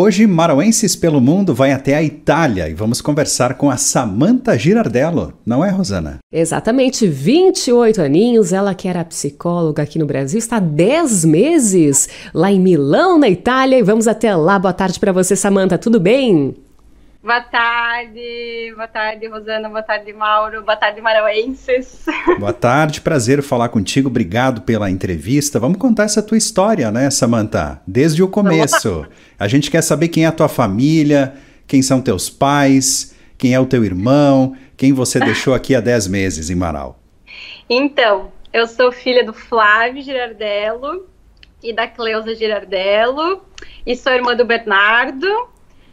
[0.00, 5.32] Hoje, Marauenses pelo Mundo vai até a Itália e vamos conversar com a Samantha Girardello,
[5.44, 6.18] não é, Rosana?
[6.32, 12.60] Exatamente, 28 aninhos, ela que era psicóloga aqui no Brasil, está 10 meses lá em
[12.60, 14.56] Milão, na Itália, e vamos até lá.
[14.56, 16.54] Boa tarde para você, Samantha, tudo bem?
[17.20, 22.06] Boa tarde, boa tarde, Rosana, boa tarde, Mauro, boa tarde, Marauenses.
[22.38, 25.58] Boa tarde, prazer falar contigo, obrigado pela entrevista.
[25.58, 27.82] Vamos contar essa tua história, né, Samantha?
[27.84, 29.04] Desde o começo.
[29.36, 31.34] A gente quer saber quem é a tua família,
[31.66, 36.06] quem são teus pais, quem é o teu irmão, quem você deixou aqui há 10
[36.06, 37.00] meses em Marau.
[37.68, 41.08] Então, eu sou filha do Flávio Girardello
[41.60, 43.42] e da Cleusa Girardello,
[43.84, 45.26] e sou irmã do Bernardo,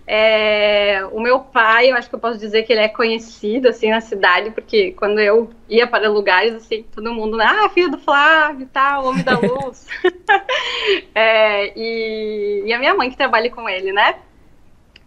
[0.07, 3.89] é, o meu pai, eu acho que eu posso dizer que ele é conhecido assim
[3.89, 8.69] na cidade, porque quando eu ia para lugares assim, todo mundo, ah, filho do Flávio,
[8.71, 9.87] tal, tá, homem da luz.
[11.15, 14.15] é, e, e, a minha mãe que trabalha com ele, né?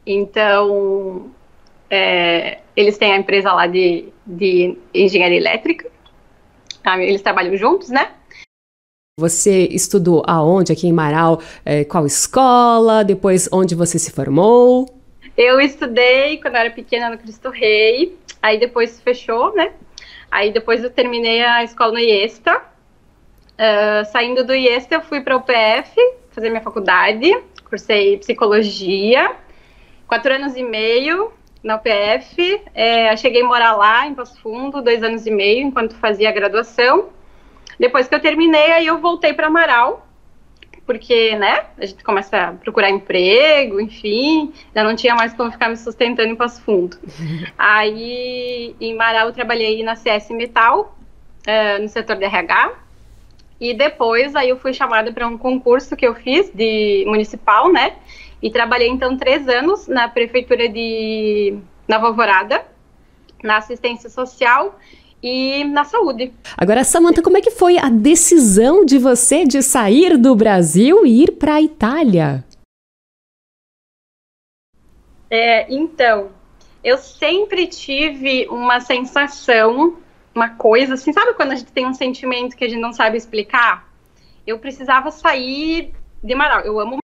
[0.04, 1.30] Então,
[1.88, 5.88] é, eles têm a empresa lá de, de engenharia elétrica.
[6.82, 7.00] Tá?
[7.00, 8.12] Eles trabalham juntos, né?
[9.18, 11.42] Você estudou aonde aqui em Marau?
[11.64, 13.02] É, qual escola?
[13.02, 14.88] Depois onde você se formou?
[15.36, 18.16] Eu estudei quando eu era pequena no Cristo Rei.
[18.40, 19.72] Aí depois fechou, né?
[20.30, 22.58] Aí depois eu terminei a escola no IESTA.
[22.58, 25.96] Uh, saindo do IESTA, eu fui para o UPF
[26.30, 27.36] fazer minha faculdade.
[27.68, 29.32] Cursei psicologia.
[30.06, 32.62] Quatro anos e meio na UPF.
[32.72, 36.32] É, cheguei a morar lá em Passo Fundo, dois anos e meio, enquanto fazia a
[36.32, 37.17] graduação.
[37.78, 40.06] Depois que eu terminei, aí eu voltei para Amaral,
[40.84, 45.68] porque, né, a gente começa a procurar emprego, enfim, já não tinha mais como ficar
[45.68, 46.96] me sustentando em Passo Fundo.
[47.58, 50.96] aí, em Amaral, eu trabalhei na CS Metal,
[51.46, 52.72] uh, no setor de RH,
[53.60, 57.96] e depois, aí eu fui chamada para um concurso que eu fiz de municipal, né,
[58.42, 62.64] e trabalhei, então, três anos na prefeitura de Nova Alvorada,
[63.42, 64.78] na assistência social,
[65.22, 66.32] e na saúde.
[66.56, 71.24] Agora, Samantha, como é que foi a decisão de você de sair do Brasil e
[71.24, 72.44] ir para a Itália?
[75.30, 76.30] É, então,
[76.82, 79.98] eu sempre tive uma sensação,
[80.34, 83.16] uma coisa assim, sabe quando a gente tem um sentimento que a gente não sabe
[83.16, 83.88] explicar?
[84.46, 85.92] Eu precisava sair
[86.22, 86.60] de Marau.
[86.60, 86.98] Eu amo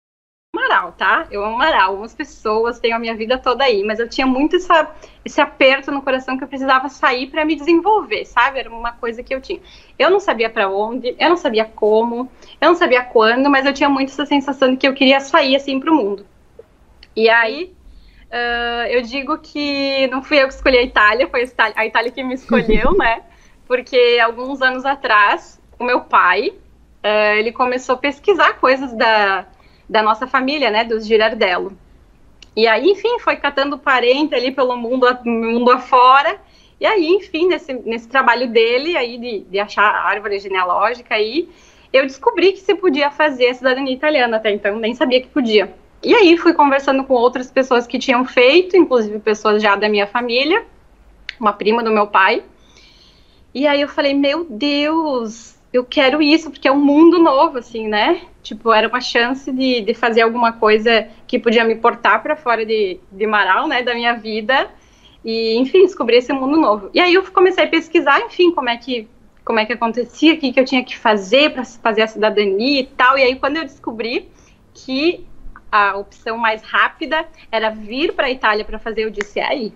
[0.97, 1.27] tá?
[1.31, 4.27] Eu amo Amaral, amo as pessoas, tenho a minha vida toda aí, mas eu tinha
[4.27, 4.91] muito essa,
[5.25, 8.59] esse aperto no coração que eu precisava sair para me desenvolver, sabe?
[8.59, 9.61] Era uma coisa que eu tinha.
[9.99, 13.73] Eu não sabia para onde, eu não sabia como, eu não sabia quando, mas eu
[13.73, 16.27] tinha muito essa sensação de que eu queria sair assim para o mundo.
[17.17, 17.73] E aí,
[18.31, 21.87] uh, eu digo que não fui eu que escolhi a Itália, foi a Itália, a
[21.87, 23.23] Itália que me escolheu, né?
[23.67, 29.47] Porque alguns anos atrás, o meu pai, uh, ele começou a pesquisar coisas da
[29.89, 31.77] da nossa família, né, dos Girardello.
[32.57, 36.39] E aí, enfim, foi catando parente ali pelo mundo, mundo afora.
[36.81, 41.49] E aí, enfim, nesse, nesse trabalho dele aí de, de achar a árvore genealógica aí,
[41.93, 45.73] eu descobri que se podia fazer a cidadania italiana até então, nem sabia que podia.
[46.03, 50.07] E aí fui conversando com outras pessoas que tinham feito, inclusive pessoas já da minha
[50.07, 50.65] família,
[51.41, 52.43] uma prima do meu pai.
[53.55, 57.89] E aí eu falei, meu Deus, eu quero isso, porque é um mundo novo, assim,
[57.89, 58.21] né?
[58.45, 62.65] Tipo, era uma chance de, de fazer alguma coisa que podia me portar para fora
[62.65, 64.71] de, de Marau, né, da minha vida,
[65.25, 66.91] e, enfim, descobrir esse mundo novo.
[66.95, 69.09] E aí eu comecei a pesquisar, enfim, como é que
[69.45, 72.81] como é que acontecia, o que, que eu tinha que fazer para fazer a cidadania
[72.81, 73.19] e tal.
[73.19, 74.31] E aí, quando eu descobri
[74.73, 75.27] que
[75.71, 79.75] a opção mais rápida era vir para a Itália para fazer, eu disse: é aí,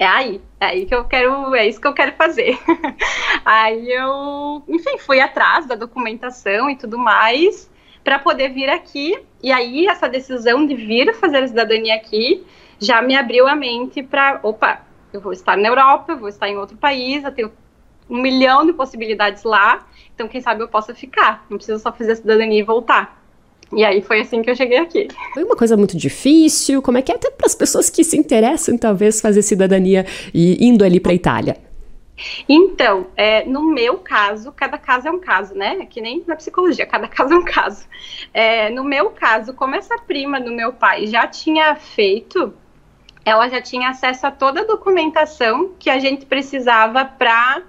[0.00, 2.58] é aí, é aí que eu quero, é isso que eu quero fazer.
[3.50, 7.68] aí eu, enfim, fui atrás da documentação e tudo mais
[8.04, 9.18] para poder vir aqui.
[9.42, 12.44] E aí, essa decisão de vir fazer a cidadania aqui
[12.78, 16.48] já me abriu a mente para: opa, eu vou estar na Europa, eu vou estar
[16.48, 17.52] em outro país, eu tenho
[18.08, 19.84] um milhão de possibilidades lá,
[20.14, 23.20] então quem sabe eu possa ficar, não preciso só fazer a cidadania e voltar.
[23.72, 25.08] E aí foi assim que eu cheguei aqui.
[25.32, 28.16] Foi uma coisa muito difícil, como é que é até para as pessoas que se
[28.16, 30.04] interessam talvez fazer cidadania
[30.34, 31.69] e indo ali para Itália?
[32.48, 35.86] Então, é, no meu caso, cada caso é um caso, né?
[35.86, 37.86] Que nem na psicologia, cada caso é um caso.
[38.32, 42.54] É, no meu caso, como essa prima do meu pai já tinha feito,
[43.24, 47.62] ela já tinha acesso a toda a documentação que a gente precisava para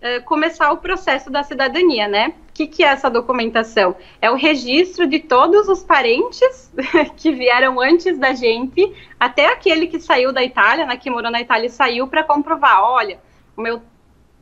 [0.00, 2.34] é, começar o processo da cidadania, né?
[2.48, 3.96] O que, que é essa documentação?
[4.20, 6.72] É o registro de todos os parentes
[7.16, 11.40] que vieram antes da gente, até aquele que saiu da Itália, né, que morou na
[11.40, 13.18] Itália e saiu para comprovar, olha,
[13.56, 13.82] o meu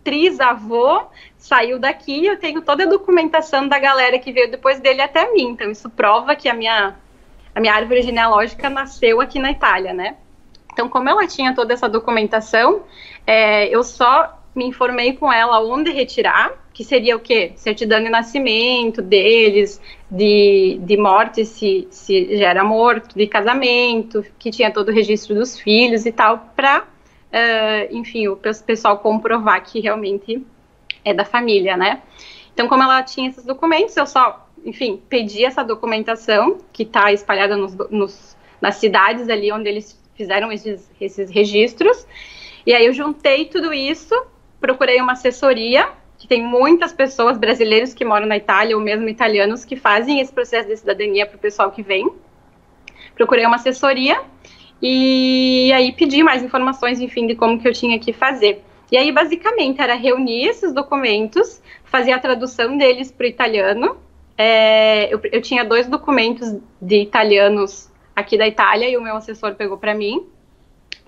[0.02, 1.02] trisavô
[1.38, 5.50] saiu daqui, eu tenho toda a documentação da galera que veio depois dele até mim.
[5.50, 6.96] Então isso prova que a minha
[7.54, 10.16] a minha árvore genealógica nasceu aqui na Itália, né?
[10.72, 12.82] Então, como ela tinha toda essa documentação,
[13.24, 17.52] é, eu só me informei com ela onde retirar, que seria o quê?
[17.54, 24.50] Certidão de nascimento deles, de, de morte, se, se já era morto, de casamento, que
[24.50, 26.84] tinha todo o registro dos filhos e tal, para,
[27.34, 30.46] uh, enfim, o pessoal comprovar que realmente
[31.04, 32.02] é da família, né?
[32.52, 37.56] Então, como ela tinha esses documentos, eu só, enfim, pedi essa documentação, que está espalhada
[37.56, 42.06] nos, nos, nas cidades ali onde eles fizeram esses, esses registros,
[42.64, 44.14] e aí eu juntei tudo isso,
[44.60, 49.64] procurei uma assessoria que tem muitas pessoas brasileiros que moram na Itália ou mesmo italianos
[49.64, 52.08] que fazem esse processo de cidadania para o pessoal que vem.
[53.14, 54.22] Procurei uma assessoria
[54.86, 58.62] e aí pedi mais informações, enfim, de como que eu tinha que fazer.
[58.92, 63.96] E aí, basicamente, era reunir esses documentos, fazer a tradução deles para o italiano.
[64.36, 69.54] É, eu, eu tinha dois documentos de italianos aqui da Itália e o meu assessor
[69.54, 70.26] pegou para mim.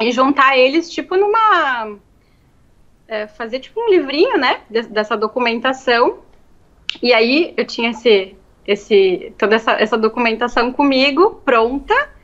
[0.01, 1.99] E juntar eles, tipo, numa
[3.07, 6.21] é, fazer tipo um livrinho, né, dessa documentação.
[7.03, 8.35] E aí eu tinha esse,
[8.67, 12.16] esse, toda essa, essa documentação comigo, pronta.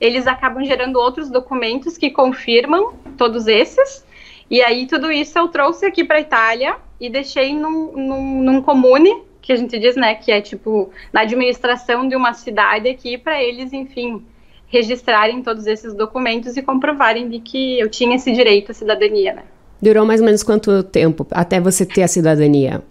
[0.00, 4.04] Eles acabam gerando outros documentos que confirmam todos esses.
[4.50, 8.62] E aí tudo isso eu trouxe aqui para a Itália e deixei num, num, num
[8.62, 13.16] comune, que a gente diz, né, que é tipo na administração de uma cidade aqui,
[13.16, 14.22] para eles, enfim,
[14.68, 19.42] registrarem todos esses documentos e comprovarem de que eu tinha esse direito à cidadania, né.
[19.80, 22.82] Durou mais ou menos quanto tempo até você ter a cidadania?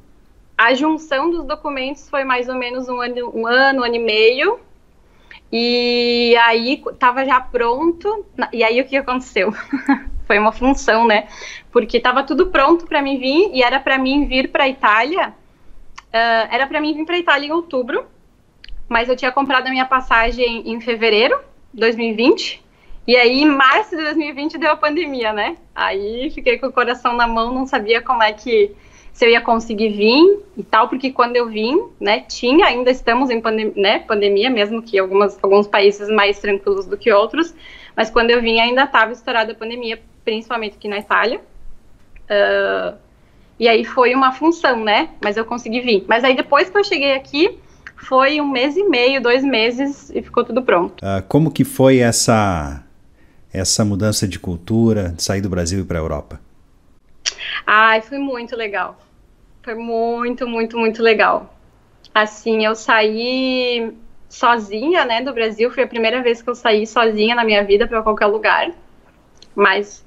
[0.58, 4.00] A junção dos documentos foi mais ou menos um ano, um ano, um ano e
[4.00, 4.60] meio.
[5.52, 8.26] E aí estava já pronto.
[8.52, 9.54] E aí o que aconteceu?
[10.28, 11.28] foi uma função, né?
[11.72, 15.30] Porque estava tudo pronto para mim vir e era para mim vir para a Itália.
[15.30, 18.06] Uh, era para mim vir para Itália em outubro,
[18.90, 21.40] mas eu tinha comprado a minha passagem em fevereiro
[21.74, 22.68] de 2020
[23.08, 25.56] e aí, em março de 2020, deu a pandemia, né?
[25.74, 28.76] Aí fiquei com o coração na mão, não sabia como é que
[29.18, 33.32] se eu ia conseguir vir e tal, porque quando eu vim, né, tinha, ainda estamos
[33.32, 37.52] em pandem né, pandemia, mesmo que algumas, alguns países mais tranquilos do que outros,
[37.96, 41.42] mas quando eu vim ainda estava estourada a pandemia, principalmente aqui na Itália.
[42.30, 42.96] Uh,
[43.60, 45.10] e aí foi uma função, né?
[45.20, 46.06] Mas eu consegui vir.
[46.08, 47.58] Mas aí depois que eu cheguei aqui,
[47.96, 51.04] foi um mês e meio, dois meses e ficou tudo pronto.
[51.04, 52.84] Uh, como que foi essa
[53.52, 56.40] essa mudança de cultura, de sair do Brasil e para a Europa?
[57.66, 58.96] Ai, foi muito legal.
[59.68, 61.54] Foi muito, muito, muito legal.
[62.16, 63.94] Assim, eu saí
[64.30, 65.70] sozinha, né, do Brasil.
[65.70, 68.72] Foi a primeira vez que eu saí sozinha na minha vida para qualquer lugar.
[69.54, 70.06] Mas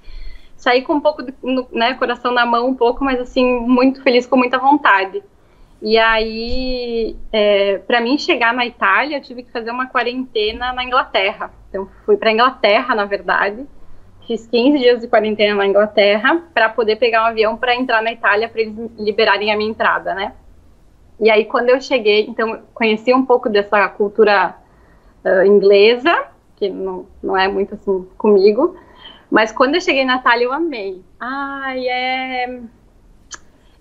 [0.56, 1.34] saí com um pouco, de,
[1.72, 5.22] né, coração na mão um pouco, mas assim, muito feliz, com muita vontade.
[5.82, 10.82] E aí, é, para mim chegar na Itália, eu tive que fazer uma quarentena na
[10.82, 11.52] Inglaterra.
[11.68, 13.66] Então, fui para Inglaterra, na verdade.
[14.30, 18.12] Fiz 15 dias de quarentena na Inglaterra para poder pegar um avião para entrar na
[18.12, 20.34] Itália para eles liberarem a minha entrada, né?
[21.18, 24.54] E aí, quando eu cheguei, então, conheci um pouco dessa cultura
[25.24, 28.76] uh, inglesa, que não, não é muito assim comigo.
[29.28, 31.02] Mas quando eu cheguei na Itália, eu amei.
[31.18, 32.60] Ai, é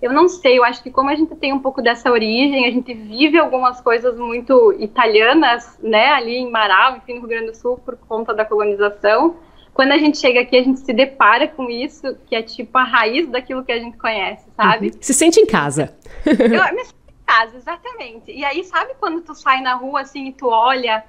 [0.01, 2.71] eu não sei, eu acho que como a gente tem um pouco dessa origem, a
[2.71, 7.55] gente vive algumas coisas muito italianas, né, ali em Marau, enfim, no Rio Grande do
[7.55, 9.35] Sul, por conta da colonização.
[9.73, 12.83] Quando a gente chega aqui, a gente se depara com isso, que é tipo a
[12.83, 14.87] raiz daquilo que a gente conhece, sabe?
[14.87, 15.01] Uhum.
[15.01, 15.95] Se sente em casa.
[16.25, 16.35] eu
[16.75, 18.31] me sinto em casa, exatamente.
[18.31, 21.03] E aí, sabe quando tu sai na rua, assim, e tu olha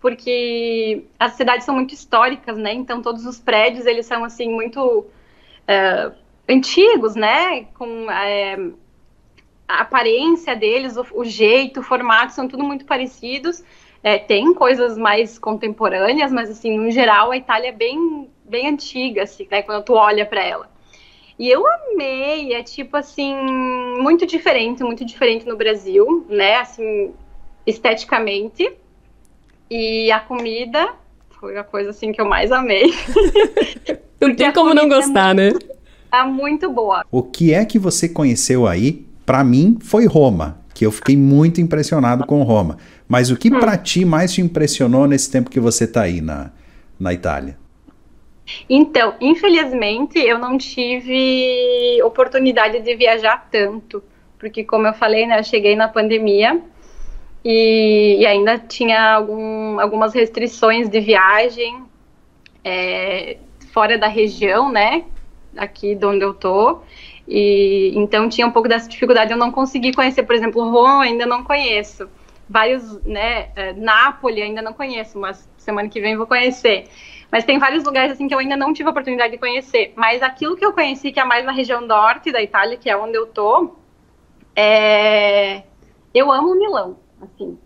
[0.00, 2.72] porque as cidades são muito históricas, né?
[2.72, 6.14] Então todos os prédios eles são assim muito uh,
[6.48, 7.64] antigos, né?
[7.74, 8.56] Com é,
[9.66, 13.64] a aparência deles, o, o, jeito, o formato, são tudo muito parecidos.
[14.06, 19.24] É, tem coisas mais contemporâneas, mas assim, no geral, a Itália é bem, bem antiga,
[19.24, 19.62] assim, né?
[19.62, 20.70] Quando tu olha para ela.
[21.36, 23.34] E eu amei, é tipo assim,
[24.00, 26.54] muito diferente, muito diferente no Brasil, né?
[26.58, 27.14] Assim,
[27.66, 28.72] esteticamente.
[29.68, 30.94] E a comida
[31.40, 32.94] foi a coisa assim que eu mais amei.
[34.22, 35.66] Não tem como não é gostar, é muito...
[35.66, 35.74] né?
[36.12, 37.04] Tá muito boa.
[37.10, 39.04] O que é que você conheceu aí?
[39.26, 42.76] Para mim foi Roma, que eu fiquei muito impressionado com Roma.
[43.08, 43.58] Mas o que hum.
[43.58, 46.50] para ti mais te impressionou nesse tempo que você está aí na,
[47.00, 47.56] na Itália?
[48.68, 54.04] Então, infelizmente, eu não tive oportunidade de viajar tanto,
[54.38, 56.60] porque como eu falei, né, eu cheguei na pandemia
[57.42, 61.84] e, e ainda tinha algum, algumas restrições de viagem
[62.62, 63.38] é,
[63.72, 65.04] fora da região, né,
[65.56, 66.82] aqui de onde eu tô.
[67.28, 69.32] E então tinha um pouco dessa dificuldade.
[69.32, 72.08] Eu não consegui conhecer, por exemplo, Roma, ainda não conheço.
[72.48, 76.88] vários, né, é, Nápoles ainda não conheço, mas semana que vem vou conhecer.
[77.30, 79.92] Mas tem vários lugares assim que eu ainda não tive a oportunidade de conhecer.
[79.96, 82.96] Mas aquilo que eu conheci, que é mais na região norte da Itália, que é
[82.96, 83.74] onde eu tô,
[84.54, 85.64] é...
[86.14, 86.98] eu amo Milão.
[87.20, 87.58] Assim,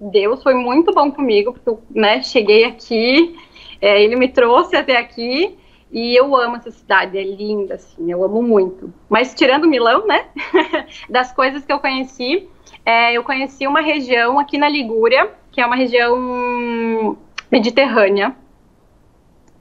[0.00, 3.36] Deus foi muito bom comigo, porque eu né, cheguei aqui,
[3.80, 5.58] é, ele me trouxe até aqui.
[5.94, 8.92] E eu amo essa cidade, é linda, assim, eu amo muito.
[9.08, 10.26] Mas tirando Milão, né,
[11.08, 12.48] das coisas que eu conheci,
[12.84, 17.16] é, eu conheci uma região aqui na Ligúria, que é uma região
[17.48, 18.34] mediterrânea.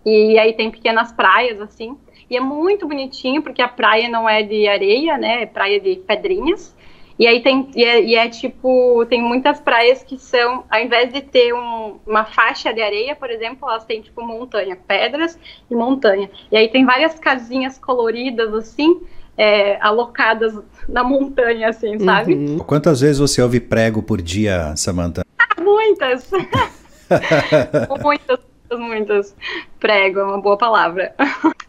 [0.03, 1.95] E aí tem pequenas praias, assim.
[2.27, 5.43] E é muito bonitinho, porque a praia não é de areia, né?
[5.43, 6.75] É praia de pedrinhas.
[7.23, 11.13] E aí tem, e é, e é, tipo, tem muitas praias que são, ao invés
[11.13, 15.39] de ter um, uma faixa de areia, por exemplo, elas têm tipo montanha, pedras
[15.71, 16.29] e montanha.
[16.51, 18.99] E aí tem várias casinhas coloridas, assim,
[19.37, 20.53] é, alocadas
[20.89, 22.33] na montanha, assim, sabe?
[22.33, 22.57] Uhum.
[22.57, 25.23] Quantas vezes você ouve prego por dia, Samantha?
[25.57, 26.29] muitas.
[28.03, 28.39] muitas,
[28.69, 29.35] muitas.
[29.79, 31.15] Prego é uma boa palavra.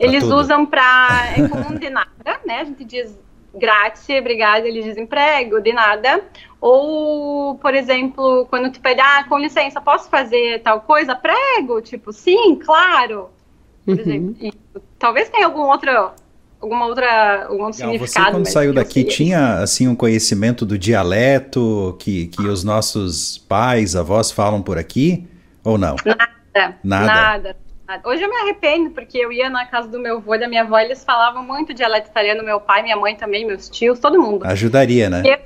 [0.01, 2.63] Eles usam para é comum de nada, né?
[2.63, 3.17] A gente diz
[3.55, 6.23] grátis, obrigada, eles dizem prego, de nada.
[6.61, 11.15] Ou, por exemplo, quando tu pede, ah, com licença, posso fazer tal coisa?
[11.15, 13.29] Prego, tipo, sim, claro.
[13.85, 14.01] Por uhum.
[14.01, 14.53] exemplo, e,
[14.99, 15.91] talvez tenha algum outro
[16.61, 18.27] alguma outra algum outro Legal, significado.
[18.27, 23.95] Você quando saiu daqui tinha assim um conhecimento do dialeto que, que os nossos pais,
[23.95, 25.27] avós falam por aqui
[25.63, 25.97] ou não?
[26.05, 26.79] Nada.
[26.83, 27.07] Nada.
[27.07, 27.64] Nada.
[28.05, 30.63] Hoje eu me arrependo, porque eu ia na casa do meu avô e da minha
[30.63, 34.47] avó, eles falavam muito dialeto italiano, meu pai, minha mãe também, meus tios, todo mundo.
[34.47, 35.23] Ajudaria, né?
[35.25, 35.39] E eu,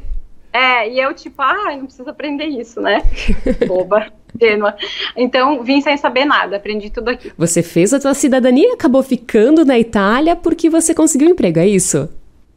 [0.53, 3.03] é, e eu tipo, ah, não preciso aprender isso, né?
[3.67, 4.07] Boba
[4.41, 4.77] ingênua.
[5.17, 7.33] Então, vim sem saber nada, aprendi tudo aqui.
[7.37, 11.59] Você fez a sua cidadania e acabou ficando na Itália porque você conseguiu um emprego,
[11.59, 12.09] é isso?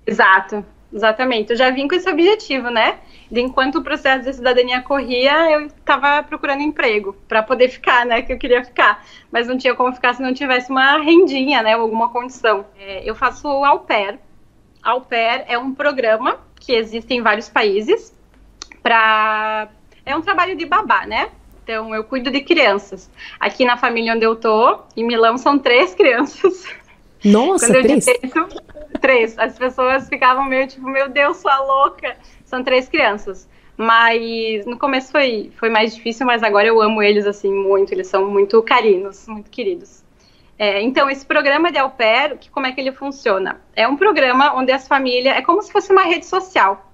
[0.06, 1.52] Exato, exatamente.
[1.52, 3.00] Eu já vim com esse objetivo, né?
[3.30, 8.22] De enquanto o processo de cidadania corria, eu estava procurando emprego para poder ficar, né?
[8.22, 11.74] Que eu queria ficar, mas não tinha como ficar se não tivesse uma rendinha, né?
[11.74, 12.66] Alguma condição.
[12.80, 14.20] É, eu faço au pair.
[14.84, 18.14] Au pair é um programa que existe em vários países
[18.84, 19.70] para
[20.06, 21.30] é um trabalho de babá, né?
[21.64, 23.10] Então, eu cuido de crianças.
[23.40, 26.66] Aqui na família onde eu tô, em Milão, são três crianças.
[27.24, 28.06] Nossa, Quando eu três?
[28.06, 28.20] Disse,
[29.00, 29.38] três.
[29.38, 32.18] As pessoas ficavam meio tipo, meu Deus, sua louca.
[32.46, 33.50] São três crianças.
[33.78, 37.94] Mas no começo foi, foi mais difícil, mas agora eu amo eles assim muito.
[37.94, 40.04] Eles são muito carinos, muito queridos.
[40.58, 43.60] É, então, esse programa de au pair, que, como é que ele funciona?
[43.76, 45.36] É um programa onde as famílias.
[45.36, 46.92] É como se fosse uma rede social.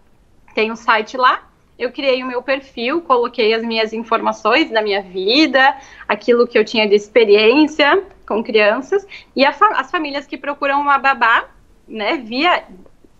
[0.55, 5.01] Tem um site lá, eu criei o meu perfil, coloquei as minhas informações da minha
[5.01, 5.77] vida,
[6.07, 10.97] aquilo que eu tinha de experiência com crianças, e fa as famílias que procuram uma
[10.97, 11.45] babá,
[11.87, 12.63] né, via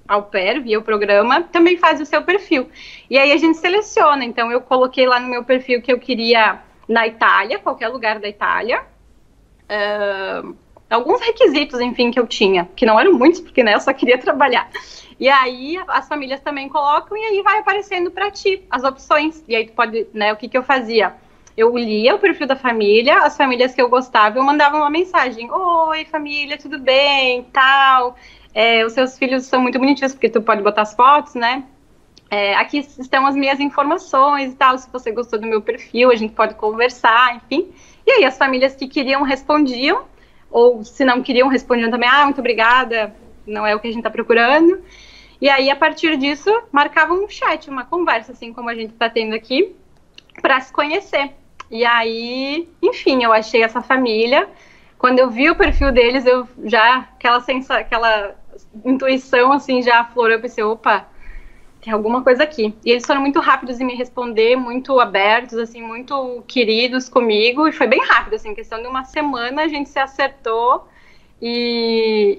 [0.08, 2.70] ao pair, via o programa, também faz o seu perfil.
[3.10, 4.24] E aí a gente seleciona.
[4.24, 8.30] Então eu coloquei lá no meu perfil que eu queria na Itália, qualquer lugar da
[8.30, 8.82] Itália.
[9.70, 10.56] Uh,
[10.90, 14.18] alguns requisitos, enfim, que eu tinha, que não eram muitos, porque né, eu só queria
[14.20, 14.70] trabalhar.
[15.20, 19.44] E aí as famílias também colocam e aí vai aparecendo para ti as opções.
[19.48, 21.16] E aí tu pode, né, o que que eu fazia?
[21.58, 25.50] Eu lia o perfil da família, as famílias que eu gostava, eu mandava uma mensagem:
[25.52, 27.44] Oi, família, tudo bem?
[27.52, 28.16] Tal.
[28.60, 31.64] É, os seus filhos são muito bonitinhos, porque tu pode botar as fotos, né?
[32.28, 34.76] É, aqui estão as minhas informações e tal.
[34.80, 37.72] Se você gostou do meu perfil, a gente pode conversar, enfim.
[38.04, 40.06] E aí, as famílias que queriam respondiam,
[40.50, 44.00] ou se não queriam, respondiam também: Ah, muito obrigada, não é o que a gente
[44.00, 44.82] está procurando.
[45.40, 49.08] E aí, a partir disso, marcavam um chat, uma conversa, assim como a gente está
[49.08, 49.76] tendo aqui,
[50.42, 51.30] para se conhecer.
[51.70, 54.50] E aí, enfim, eu achei essa família.
[54.98, 58.36] Quando eu vi o perfil deles, eu já, aquela sensação, aquela
[58.86, 60.34] intuição, assim, já aflorou.
[60.34, 61.08] Eu pensei, opa,
[61.82, 62.76] tem alguma coisa aqui.
[62.84, 67.68] E eles foram muito rápidos em me responder, muito abertos, assim, muito queridos comigo.
[67.68, 70.88] E foi bem rápido, assim, questão de uma semana a gente se acertou
[71.42, 72.38] e,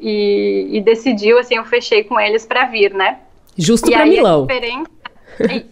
[0.71, 3.21] e, e decidiu, assim, eu fechei com eles para vir, né?
[3.57, 4.45] Justo para Milão.
[4.45, 4.91] A diferença,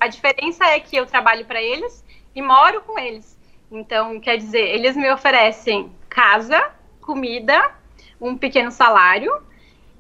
[0.01, 3.37] a diferença é que eu trabalho para eles e moro com eles.
[3.71, 7.73] Então, quer dizer, eles me oferecem casa, comida,
[8.21, 9.33] um pequeno salário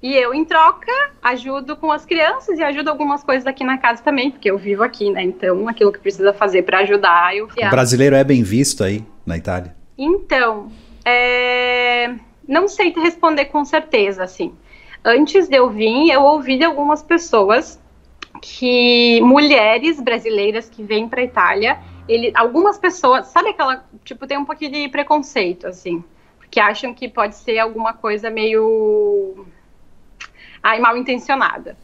[0.09, 4.03] e eu, em troca, ajudo com as crianças e ajudo algumas coisas aqui na casa
[4.03, 5.23] também, porque eu vivo aqui, né?
[5.23, 9.37] Então, aquilo que precisa fazer para ajudar, eu O brasileiro é bem visto aí na
[9.37, 9.75] Itália?
[9.99, 10.71] Então,
[11.05, 12.15] é
[12.47, 14.55] não sei te responder com certeza, assim.
[15.05, 17.81] Antes de eu vir, eu ouvi de algumas pessoas
[18.41, 24.45] que mulheres brasileiras que vêm para Itália, ele, algumas pessoas, sabe aquela, tipo, tem um
[24.45, 26.05] pouquinho de preconceito, assim,
[26.39, 29.47] porque acham que pode ser alguma coisa meio
[30.63, 31.77] ai, mal intencionada.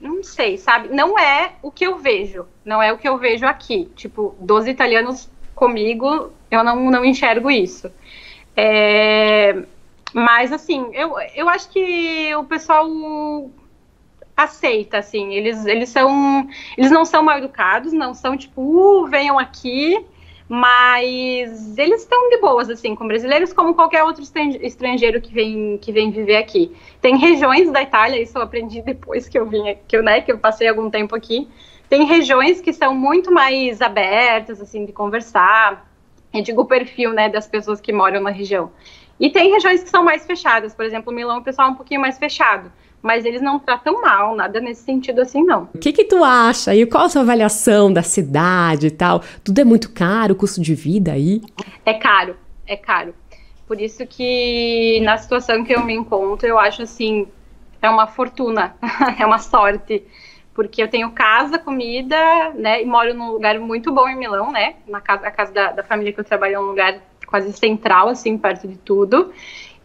[0.00, 0.88] não sei, sabe?
[0.88, 3.90] Não é o que eu vejo, não é o que eu vejo aqui.
[3.96, 7.90] Tipo, dos italianos comigo, eu não, não enxergo isso.
[8.56, 9.62] É,
[10.12, 12.88] mas, assim, eu, eu acho que o pessoal
[14.36, 19.36] aceita, assim, eles, eles são, eles não são mal educados, não são tipo, uh, venham
[19.36, 20.06] aqui,
[20.48, 24.24] mas eles estão de boas, assim, com brasileiros, como qualquer outro
[24.62, 26.74] estrangeiro que vem, que vem viver aqui.
[27.02, 30.32] Tem regiões da Itália, isso eu aprendi depois que eu vim, que eu, né, que
[30.32, 31.46] eu passei algum tempo aqui,
[31.88, 35.86] tem regiões que são muito mais abertas, assim, de conversar,
[36.32, 38.70] eu digo o perfil, né, das pessoas que moram na região.
[39.20, 42.00] E tem regiões que são mais fechadas, por exemplo, Milão, o pessoal é um pouquinho
[42.00, 45.68] mais fechado mas eles não tratam mal, nada nesse sentido assim, não.
[45.74, 46.74] O que que tu acha?
[46.74, 49.22] E qual a sua avaliação da cidade e tal?
[49.44, 51.40] Tudo é muito caro, o custo de vida aí?
[51.84, 52.36] É caro,
[52.66, 53.14] é caro.
[53.66, 57.28] Por isso que na situação que eu me encontro, eu acho assim,
[57.80, 58.74] é uma fortuna,
[59.18, 60.02] é uma sorte.
[60.54, 62.16] Porque eu tenho casa, comida,
[62.54, 62.82] né?
[62.82, 64.74] E moro num lugar muito bom em Milão, né?
[64.88, 68.08] Na casa, a casa da, da família que eu trabalho é um lugar quase central,
[68.08, 69.32] assim, perto de tudo.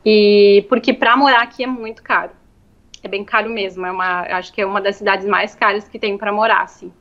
[0.04, 2.32] E porque para morar aqui é muito caro
[3.04, 3.86] é bem caro mesmo.
[3.86, 6.92] É uma, acho que é uma das cidades mais caras que tem para morar, assim.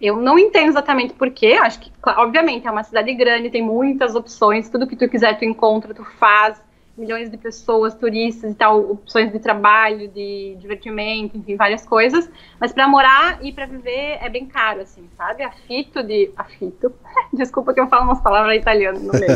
[0.00, 1.54] Eu não entendo exatamente porquê.
[1.54, 4.68] Acho que, obviamente, é uma cidade grande, tem muitas opções.
[4.68, 6.62] Tudo que tu quiser, tu encontra, tu faz.
[6.96, 12.30] Milhões de pessoas, turistas e tal, opções de trabalho, de divertimento, enfim, várias coisas.
[12.58, 15.42] Mas para morar e para viver é bem caro, assim, sabe?
[15.42, 16.30] Afito de.
[16.34, 16.90] Afito.
[17.34, 19.30] Desculpa que eu falo umas palavras italianas no meio.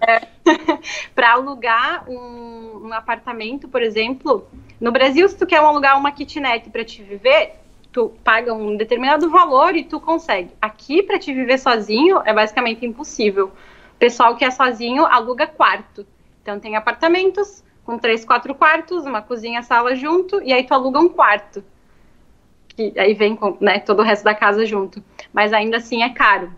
[0.00, 0.28] é,
[1.12, 4.46] para alugar um, um apartamento, por exemplo,
[4.82, 7.52] no Brasil, se tu quer alugar uma kitnet para te viver,
[7.92, 10.50] tu paga um determinado valor e tu consegue.
[10.60, 13.52] Aqui, para te viver sozinho, é basicamente impossível.
[13.94, 16.04] O pessoal que é sozinho aluga quarto.
[16.42, 20.98] Então, tem apartamentos com três, quatro quartos, uma cozinha, sala junto, e aí tu aluga
[20.98, 21.62] um quarto.
[22.76, 25.00] E aí vem com né, todo o resto da casa junto.
[25.32, 26.52] Mas ainda assim é caro.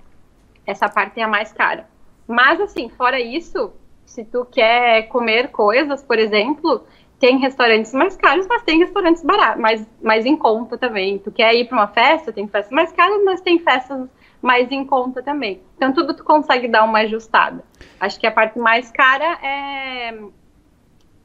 [0.66, 1.86] Essa parte é a mais cara.
[2.26, 3.70] Mas, assim, fora isso,
[4.06, 6.86] se tu quer comer coisas, por exemplo,
[7.24, 11.18] tem restaurantes mais caros, mas tem restaurantes baratos, mais, mais em conta também.
[11.18, 14.06] Tu quer ir para uma festa, tem festas mais caras, mas tem festas
[14.42, 15.62] mais em conta também.
[15.74, 17.64] Então tudo tu consegue dar uma ajustada.
[17.98, 20.18] Acho que a parte mais cara é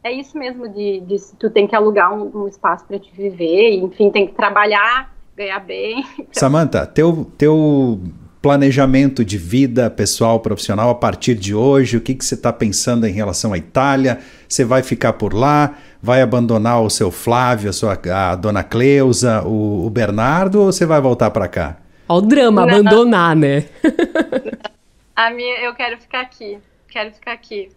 [0.02, 3.72] é isso mesmo de, de tu tem que alugar um, um espaço para te viver,
[3.74, 6.06] enfim, tem que trabalhar, ganhar bem.
[6.32, 8.00] Samantha, teu teu
[8.42, 11.98] planejamento de vida pessoal, profissional a partir de hoje?
[11.98, 14.20] O que, que você está pensando em relação à Itália?
[14.48, 15.78] Você vai ficar por lá?
[16.02, 20.86] Vai abandonar o seu Flávio, a, sua, a dona Cleusa, o, o Bernardo ou você
[20.86, 21.78] vai voltar para cá?
[22.08, 22.74] Olha o drama, Não.
[22.74, 23.66] abandonar, né?
[25.16, 26.58] a minha, eu quero ficar aqui.
[26.88, 27.70] Quero ficar aqui.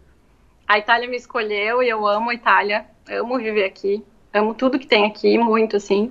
[0.67, 2.87] A Itália me escolheu e eu amo a Itália.
[3.11, 4.03] Amo viver aqui.
[4.33, 6.11] Amo tudo que tem aqui, muito assim.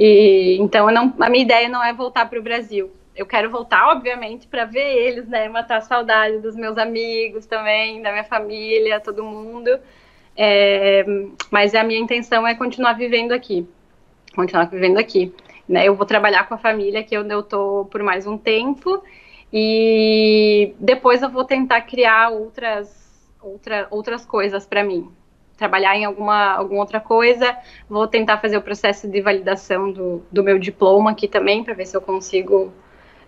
[0.00, 3.88] E então não, a minha ideia não é voltar para o Brasil eu quero voltar,
[3.90, 5.48] obviamente, para ver eles, né?
[5.48, 9.70] Matar a saudade dos meus amigos também, da minha família, todo mundo.
[10.36, 11.04] É,
[11.50, 13.68] mas a minha intenção é continuar vivendo aqui.
[14.34, 15.32] Continuar vivendo aqui.
[15.68, 15.86] Né?
[15.86, 19.02] Eu vou trabalhar com a família que eu tô por mais um tempo.
[19.52, 25.10] E depois eu vou tentar criar outras, outra, outras coisas para mim.
[25.58, 27.54] Trabalhar em alguma, alguma outra coisa.
[27.86, 31.84] Vou tentar fazer o processo de validação do, do meu diploma aqui também, para ver
[31.84, 32.72] se eu consigo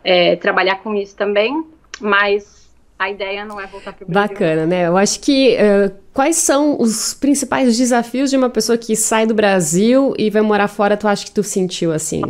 [0.05, 1.65] é, trabalhar com isso também,
[2.01, 4.29] mas a ideia não é voltar para o Brasil.
[4.29, 4.87] Bacana, né?
[4.87, 9.35] Eu acho que uh, quais são os principais desafios de uma pessoa que sai do
[9.35, 10.97] Brasil e vai morar fora?
[10.97, 12.23] Tu acha que tu sentiu assim?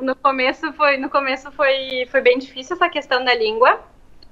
[0.00, 3.78] No começo foi, no começo foi, foi bem difícil essa questão da língua,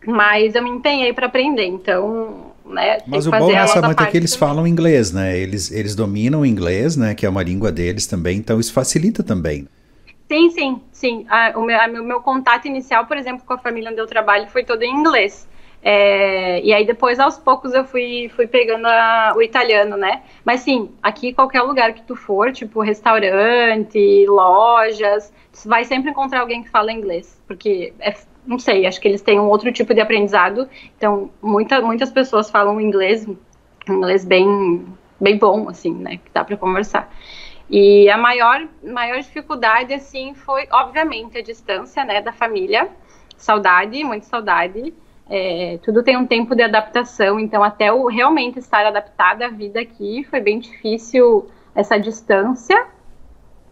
[0.07, 1.67] mas eu me empenhei para aprender.
[1.67, 2.99] Então, né?
[3.07, 4.49] Mas o bom nessa Samanta é que eles também.
[4.49, 5.37] falam inglês, né?
[5.37, 7.15] Eles, eles dominam o inglês, né?
[7.15, 8.39] Que é uma língua deles também.
[8.39, 9.69] Então isso facilita também.
[10.29, 11.27] Sim, sim, sim.
[11.57, 14.63] o, meu, a, meu contato inicial, por exemplo, com a família onde eu trabalho foi
[14.63, 15.49] todo em inglês.
[15.83, 20.23] É, e aí depois, aos poucos, eu fui, fui pegando a, o italiano, né?
[20.45, 26.41] Mas sim, aqui qualquer lugar que tu for, tipo restaurante, lojas, tu vai sempre encontrar
[26.41, 27.41] alguém que fala inglês.
[27.47, 28.15] Porque, é,
[28.47, 30.69] não sei, acho que eles têm um outro tipo de aprendizado.
[30.97, 33.27] Então, muita, muitas pessoas falam inglês,
[33.89, 34.85] inglês bem,
[35.19, 36.19] bem bom, assim, né?
[36.19, 37.11] Que dá para conversar.
[37.71, 42.89] E a maior, maior dificuldade, assim, foi, obviamente, a distância, né, da família.
[43.37, 44.95] Saudade, muita saudade.
[45.31, 49.79] É, tudo tem um tempo de adaptação, então até o realmente estar adaptada à vida
[49.79, 52.87] aqui foi bem difícil essa distância,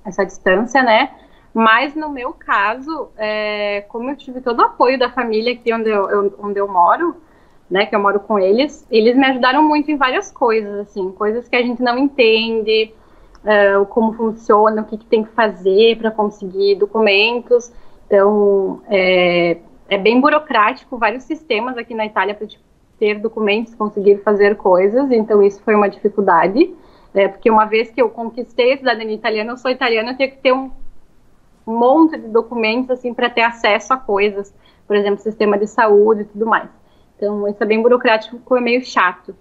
[0.04, 1.10] essa distância, né?
[1.54, 5.88] Mas no meu caso, é, como eu tive todo o apoio da família aqui onde
[5.88, 7.16] eu, eu, onde eu moro,
[7.70, 11.48] né, que eu moro com eles, eles me ajudaram muito em várias coisas, assim, coisas
[11.48, 12.92] que a gente não entende,
[13.46, 17.72] uh, como funciona, o que, que tem que fazer para conseguir documentos.
[18.06, 22.46] Então, é, é, bem burocrático, vários sistemas aqui na Itália para
[22.98, 26.72] ter documentos, conseguir fazer coisas, então isso foi uma dificuldade,
[27.14, 30.30] é, porque uma vez que eu conquistei a cidadania italiana, eu sou italiana, eu tenho
[30.30, 30.70] que ter um
[31.66, 34.54] monte de documentos assim para ter acesso a coisas,
[34.86, 36.70] por exemplo, sistema de saúde e tudo mais.
[37.16, 39.34] Então, isso é bem burocrático, é meio chato.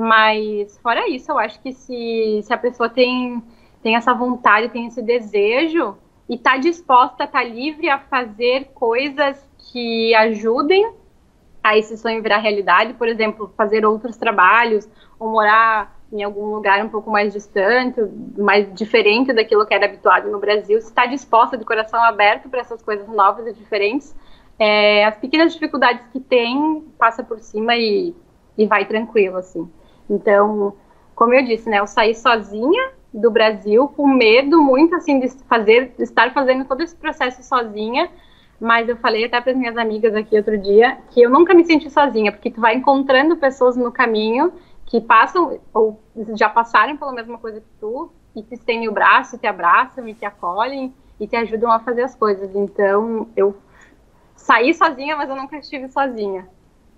[0.00, 3.42] Mas, fora isso, eu acho que se, se a pessoa tem,
[3.82, 5.94] tem essa vontade, tem esse desejo
[6.26, 10.90] e está disposta, está livre a fazer coisas que ajudem
[11.62, 16.82] a esse sonho virar realidade, por exemplo, fazer outros trabalhos ou morar em algum lugar
[16.82, 18.00] um pouco mais distante,
[18.38, 22.60] mais diferente daquilo que era habituado no Brasil, se está disposta de coração aberto para
[22.60, 24.16] essas coisas novas e diferentes,
[24.58, 28.14] é, as pequenas dificuldades que tem, passa por cima e,
[28.56, 29.70] e vai tranquilo, assim.
[30.10, 30.74] Então,
[31.14, 35.94] como eu disse, né, eu saí sozinha do Brasil com medo muito, assim, de fazer,
[35.96, 38.10] de estar fazendo todo esse processo sozinha,
[38.60, 41.64] mas eu falei até para as minhas amigas aqui outro dia que eu nunca me
[41.64, 44.52] senti sozinha, porque tu vai encontrando pessoas no caminho
[44.84, 46.00] que passam ou
[46.36, 50.14] já passaram pela mesma coisa que tu e te estendem o braço, te abraçam e
[50.14, 52.54] te acolhem e te ajudam a fazer as coisas.
[52.54, 53.56] Então, eu
[54.34, 56.48] saí sozinha, mas eu nunca estive sozinha.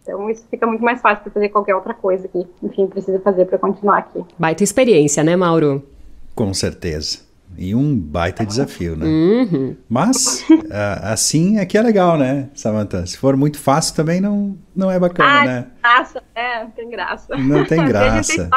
[0.03, 3.47] Então isso fica muito mais fácil para fazer qualquer outra coisa que, enfim, precisa fazer
[3.47, 4.25] para continuar aqui.
[4.39, 5.87] Baita experiência, né, Mauro?
[6.35, 7.21] Com certeza.
[7.57, 9.07] E um baita desafio, né?
[9.07, 9.77] Uhum.
[9.89, 10.45] Mas
[11.03, 13.07] assim é que é legal, né, Samantha?
[13.07, 15.67] Se for muito fácil também não, não é bacana, ah, né?
[15.83, 17.37] Graça, é, não tem graça.
[17.37, 18.51] Não tem graça.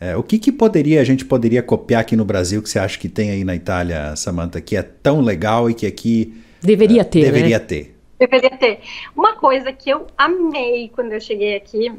[0.00, 2.98] É, o que, que poderia a gente poderia copiar aqui no Brasil que você acha
[2.98, 7.22] que tem aí na Itália, Samantha, que é tão legal e que aqui Deveria ter.
[7.22, 7.64] Deveria né?
[7.64, 7.99] ter.
[8.20, 8.80] Deveria ter.
[9.16, 11.90] Uma coisa que eu amei quando eu cheguei aqui,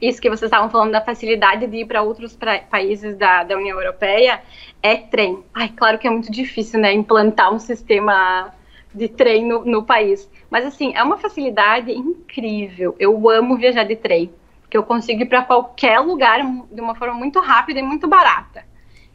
[0.00, 3.56] isso que vocês estavam falando da facilidade de ir para outros pra, países da, da
[3.56, 4.42] União Europeia,
[4.82, 5.44] é trem.
[5.54, 8.52] Ai, claro que é muito difícil, né, implantar um sistema
[8.92, 10.28] de trem no, no país.
[10.50, 12.96] Mas, assim, é uma facilidade incrível.
[12.98, 14.32] Eu amo viajar de trem,
[14.62, 16.40] porque eu consigo ir para qualquer lugar
[16.72, 18.64] de uma forma muito rápida e muito barata.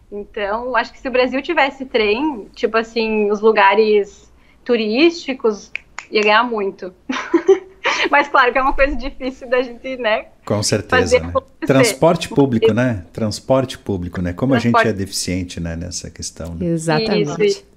[0.09, 4.31] Então, acho que se o Brasil tivesse trem, tipo assim, os lugares
[4.63, 5.71] turísticos,
[6.11, 6.93] ia ganhar muito.
[8.09, 10.25] Mas claro que é uma coisa difícil da gente, né?
[10.45, 11.19] Com certeza.
[11.19, 11.33] Né?
[11.65, 13.05] Transporte público, né?
[13.11, 14.33] Transporte público, né?
[14.33, 14.75] Como Transporte.
[14.75, 16.55] a gente é deficiente, né, nessa questão.
[16.55, 16.67] Né?
[16.67, 17.45] Exatamente.
[17.45, 17.71] Isso.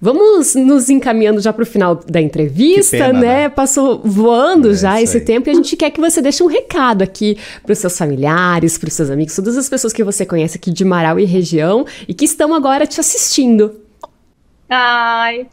[0.00, 3.20] Vamos nos encaminhando já para o final da entrevista, pena, né?
[3.20, 3.48] né?
[3.48, 5.24] Passou voando é, já esse aí.
[5.24, 8.76] tempo e a gente quer que você deixe um recado aqui para os seus familiares,
[8.76, 11.86] para os seus amigos, todas as pessoas que você conhece aqui de Marau e região
[12.08, 13.80] e que estão agora te assistindo.
[14.68, 15.46] Ai,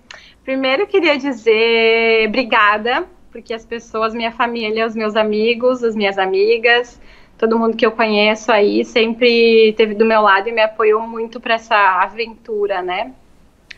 [0.44, 7.00] Primeiro, queria dizer obrigada, porque as pessoas, minha família, os meus amigos, as minhas amigas,
[7.38, 11.40] todo mundo que eu conheço aí sempre teve do meu lado e me apoiou muito
[11.40, 13.14] para essa aventura, né?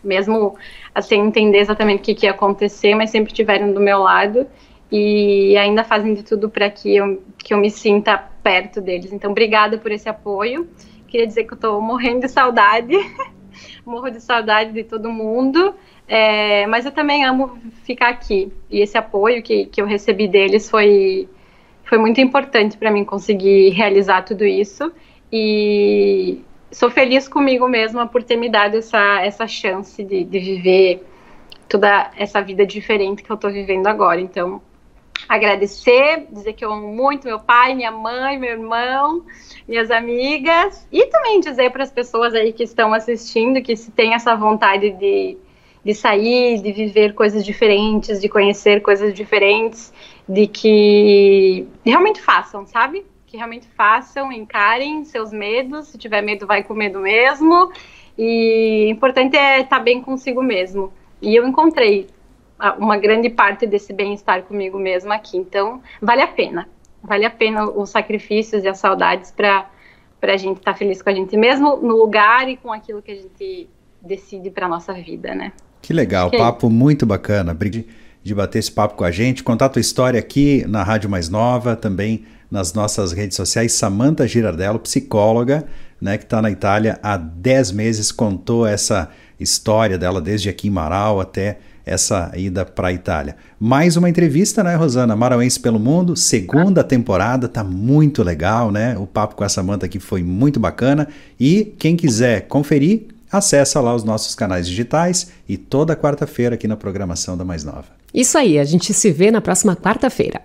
[0.04, 0.58] Mesmo
[0.96, 4.48] assim, entender exatamente o que, que ia acontecer, mas sempre tiveram do meu lado
[4.92, 9.12] e ainda fazem de tudo para que eu, que eu me sinta perto deles.
[9.12, 10.70] Então, obrigada por esse apoio.
[11.08, 12.96] Queria dizer que eu estou morrendo de saudade,
[13.86, 15.74] morro de saudade de todo mundo.
[16.08, 18.52] É, mas eu também amo ficar aqui.
[18.70, 21.30] E esse apoio que, que eu recebi deles foi,
[21.84, 24.92] foi muito importante para mim conseguir realizar tudo isso.
[25.32, 31.06] E sou feliz comigo mesma por ter me dado essa, essa chance de, de viver
[31.70, 34.20] toda essa vida diferente que eu estou vivendo agora.
[34.20, 34.62] Então,
[35.28, 39.24] agradecer, dizer que eu amo muito meu pai, minha mãe, meu irmão,
[39.68, 44.14] minhas amigas, e também dizer para as pessoas aí que estão assistindo que se tem
[44.14, 45.38] essa vontade de
[45.84, 49.94] de sair, de viver coisas diferentes, de conhecer coisas diferentes,
[50.28, 53.06] de que realmente façam, sabe?
[53.28, 57.72] Que realmente façam, encarem seus medos, se tiver medo, vai com medo mesmo.
[58.18, 60.94] E o importante é estar bem consigo mesmo.
[61.22, 62.08] E eu encontrei
[62.78, 65.38] uma grande parte desse bem-estar comigo mesmo aqui.
[65.38, 66.70] Então, vale a pena.
[67.02, 69.68] Vale a pena os sacrifícios e as saudades para
[70.22, 73.12] a gente estar tá feliz com a gente mesmo, no lugar e com aquilo que
[73.12, 73.70] a gente
[74.02, 75.52] decide para nossa vida, né?
[75.84, 77.54] Que legal, que papo muito bacana.
[77.54, 77.86] De,
[78.24, 81.28] de bater esse papo com a gente, contar a tua história aqui na Rádio Mais
[81.28, 83.74] Nova, também nas nossas redes sociais.
[83.74, 85.66] Samanta Girardello, psicóloga,
[86.00, 90.72] né, que está na Itália há 10 meses, contou essa história dela desde aqui em
[90.72, 93.36] Marau até essa ida para a Itália.
[93.60, 95.18] Mais uma entrevista, né, Rosana?
[95.18, 98.98] Marauense pelo Mundo, segunda temporada, tá muito legal, né?
[98.98, 101.10] O papo com a Samanta aqui foi muito bacana.
[101.38, 106.78] E quem quiser conferir, acessa lá os nossos canais digitais e toda quarta-feira aqui na
[106.78, 107.86] programação da Mais Nova.
[108.14, 110.42] Isso aí, a gente se vê na próxima quarta-feira.